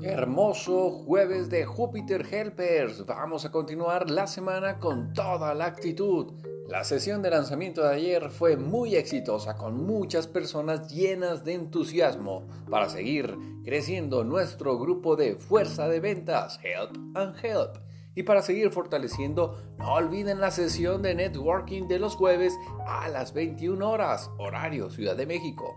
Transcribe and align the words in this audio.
Hermoso 0.00 0.90
jueves 0.90 1.50
de 1.50 1.64
Júpiter 1.64 2.24
Helpers. 2.30 3.04
Vamos 3.04 3.44
a 3.44 3.50
continuar 3.50 4.08
la 4.08 4.28
semana 4.28 4.78
con 4.78 5.12
toda 5.12 5.54
la 5.54 5.66
actitud. 5.66 6.34
La 6.68 6.84
sesión 6.84 7.20
de 7.20 7.30
lanzamiento 7.30 7.82
de 7.82 7.96
ayer 7.96 8.30
fue 8.30 8.56
muy 8.56 8.94
exitosa 8.94 9.56
con 9.56 9.84
muchas 9.84 10.28
personas 10.28 10.94
llenas 10.94 11.44
de 11.44 11.54
entusiasmo 11.54 12.46
para 12.70 12.88
seguir 12.88 13.36
creciendo 13.64 14.22
nuestro 14.22 14.78
grupo 14.78 15.16
de 15.16 15.34
fuerza 15.34 15.88
de 15.88 15.98
ventas 15.98 16.60
Help 16.62 16.96
and 17.16 17.34
Help. 17.44 17.78
Y 18.14 18.22
para 18.22 18.42
seguir 18.42 18.70
fortaleciendo, 18.70 19.58
no 19.78 19.94
olviden 19.94 20.40
la 20.40 20.52
sesión 20.52 21.02
de 21.02 21.16
networking 21.16 21.88
de 21.88 21.98
los 21.98 22.14
jueves 22.14 22.54
a 22.86 23.08
las 23.08 23.34
21 23.34 23.90
horas, 23.90 24.30
horario 24.38 24.90
Ciudad 24.90 25.16
de 25.16 25.26
México. 25.26 25.76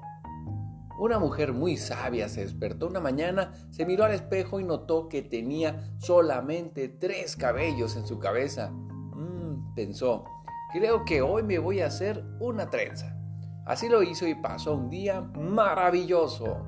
Una 1.01 1.17
mujer 1.17 1.51
muy 1.51 1.77
sabia 1.77 2.29
se 2.29 2.41
despertó 2.41 2.85
una 2.85 2.99
mañana, 2.99 3.53
se 3.71 3.87
miró 3.87 4.03
al 4.03 4.13
espejo 4.13 4.59
y 4.59 4.63
notó 4.63 5.09
que 5.09 5.23
tenía 5.23 5.95
solamente 5.97 6.89
tres 6.89 7.35
cabellos 7.35 7.95
en 7.95 8.05
su 8.05 8.19
cabeza. 8.19 8.69
Mmm, 8.69 9.73
pensó, 9.73 10.25
creo 10.71 11.03
que 11.03 11.23
hoy 11.23 11.41
me 11.41 11.57
voy 11.57 11.79
a 11.79 11.87
hacer 11.87 12.23
una 12.39 12.69
trenza. 12.69 13.17
Así 13.65 13.89
lo 13.89 14.03
hizo 14.03 14.27
y 14.27 14.35
pasó 14.35 14.75
un 14.75 14.91
día 14.91 15.21
maravilloso. 15.21 16.67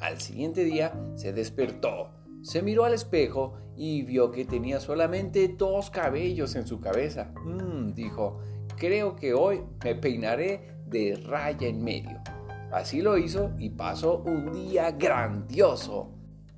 Al 0.00 0.20
siguiente 0.20 0.64
día 0.64 0.92
se 1.14 1.32
despertó, 1.32 2.10
se 2.42 2.62
miró 2.62 2.86
al 2.86 2.94
espejo 2.94 3.54
y 3.76 4.02
vio 4.02 4.32
que 4.32 4.44
tenía 4.44 4.80
solamente 4.80 5.46
dos 5.46 5.90
cabellos 5.90 6.56
en 6.56 6.66
su 6.66 6.80
cabeza. 6.80 7.32
Mmm, 7.44 7.94
dijo, 7.94 8.40
creo 8.76 9.14
que 9.14 9.32
hoy 9.32 9.62
me 9.84 9.94
peinaré 9.94 10.76
de 10.86 11.14
raya 11.24 11.68
en 11.68 11.84
medio. 11.84 12.20
Así 12.72 13.02
lo 13.02 13.18
hizo 13.18 13.50
y 13.58 13.70
pasó 13.70 14.18
un 14.18 14.52
día 14.52 14.92
grandioso. 14.92 16.10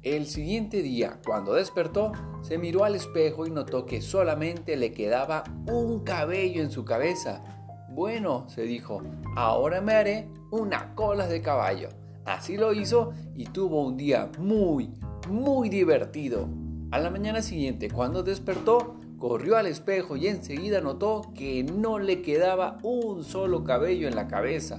El 0.02 0.26
siguiente 0.26 0.82
día, 0.82 1.20
cuando 1.24 1.54
despertó, 1.54 2.12
se 2.42 2.58
miró 2.58 2.84
al 2.84 2.96
espejo 2.96 3.46
y 3.46 3.50
notó 3.50 3.86
que 3.86 4.02
solamente 4.02 4.76
le 4.76 4.92
quedaba 4.92 5.44
un 5.70 6.00
cabello 6.00 6.60
en 6.60 6.70
su 6.70 6.84
cabeza. 6.84 7.42
Bueno, 7.88 8.48
se 8.48 8.62
dijo, 8.62 9.02
ahora 9.36 9.80
me 9.80 9.94
haré 9.94 10.28
una 10.50 10.94
cola 10.94 11.26
de 11.28 11.40
caballo. 11.40 11.88
Así 12.24 12.56
lo 12.56 12.72
hizo 12.72 13.12
y 13.34 13.44
tuvo 13.46 13.82
un 13.84 13.96
día 13.96 14.30
muy, 14.38 14.90
muy 15.28 15.68
divertido. 15.68 16.48
A 16.90 16.98
la 16.98 17.10
mañana 17.10 17.40
siguiente, 17.40 17.90
cuando 17.90 18.22
despertó, 18.22 18.96
corrió 19.18 19.56
al 19.56 19.66
espejo 19.66 20.16
y 20.16 20.26
enseguida 20.26 20.80
notó 20.80 21.32
que 21.34 21.62
no 21.62 21.98
le 21.98 22.22
quedaba 22.22 22.78
un 22.82 23.24
solo 23.24 23.64
cabello 23.64 24.08
en 24.08 24.16
la 24.16 24.26
cabeza. 24.26 24.78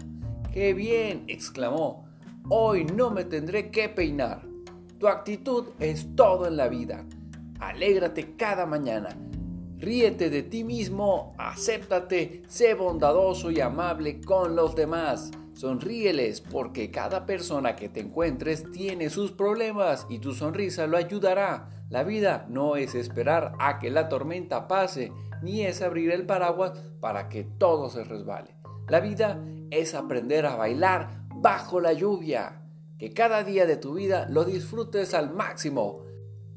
¡Qué 0.53 0.75
bien! 0.75 1.23
exclamó. 1.27 2.05
Hoy 2.47 2.85
no 2.85 3.09
me 3.09 3.25
tendré 3.25 3.71
que 3.71 3.89
peinar. 3.89 4.43
Tu 4.99 5.07
actitud 5.07 5.69
es 5.79 6.15
todo 6.15 6.45
en 6.45 6.57
la 6.57 6.67
vida. 6.67 7.07
Alégrate 7.59 8.35
cada 8.35 8.67
mañana. 8.67 9.09
Ríete 9.79 10.29
de 10.29 10.43
ti 10.43 10.63
mismo, 10.63 11.33
acéptate, 11.39 12.43
sé 12.47 12.75
bondadoso 12.75 13.49
y 13.49 13.61
amable 13.61 14.21
con 14.21 14.55
los 14.55 14.75
demás. 14.75 15.31
Sonríeles 15.53 16.41
porque 16.41 16.91
cada 16.91 17.25
persona 17.25 17.75
que 17.75 17.89
te 17.89 18.01
encuentres 18.01 18.71
tiene 18.71 19.09
sus 19.09 19.31
problemas 19.31 20.05
y 20.07 20.19
tu 20.19 20.33
sonrisa 20.33 20.85
lo 20.85 20.97
ayudará. 20.97 21.69
La 21.89 22.03
vida 22.03 22.45
no 22.47 22.75
es 22.75 22.93
esperar 22.93 23.53
a 23.57 23.79
que 23.79 23.89
la 23.89 24.07
tormenta 24.07 24.67
pase, 24.67 25.11
ni 25.41 25.63
es 25.63 25.81
abrir 25.81 26.11
el 26.11 26.27
paraguas 26.27 26.73
para 26.99 27.27
que 27.27 27.43
todo 27.43 27.89
se 27.89 28.03
resbale. 28.03 28.53
La 28.87 28.99
vida 28.99 29.43
es 29.71 29.95
aprender 29.95 30.45
a 30.45 30.55
bailar 30.55 31.25
bajo 31.35 31.79
la 31.79 31.93
lluvia. 31.93 32.61
Que 32.97 33.13
cada 33.13 33.43
día 33.43 33.65
de 33.65 33.77
tu 33.77 33.93
vida 33.93 34.27
lo 34.29 34.45
disfrutes 34.45 35.13
al 35.13 35.33
máximo. 35.33 36.01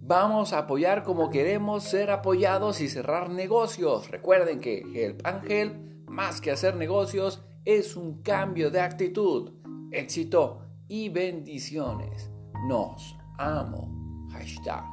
Vamos 0.01 0.53
a 0.53 0.59
apoyar 0.59 1.03
como 1.03 1.31
queremos 1.31 1.83
ser 1.85 2.11
apoyados 2.11 2.81
y 2.81 2.89
cerrar 2.89 3.31
negocios. 3.31 4.11
Recuerden 4.11 4.61
que 4.61 4.79
Help 4.95 5.27
and 5.27 5.51
Help, 5.51 6.09
más 6.09 6.41
que 6.41 6.53
hacer 6.53 6.77
negocios, 6.77 7.43
es 7.65 7.97
un 7.97 8.23
cambio 8.23 8.71
de 8.71 8.81
actitud. 8.81 9.53
Éxito 9.91 10.63
y 10.89 11.09
bendiciones. 11.09 12.31
Nos 12.69 13.17
amo. 13.39 14.29
Hashtag 14.31 14.85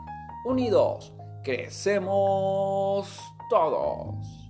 unidos. 0.46 1.14
Crecemos 1.44 3.20
todos. 3.50 4.43